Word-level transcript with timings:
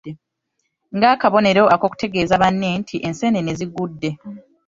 Ng'akabonero 0.95 1.63
ak'okutegeeza 1.73 2.35
banne 2.41 2.67
nti 2.79 2.95
enseenene 3.07 3.51
zigudde. 3.59 4.09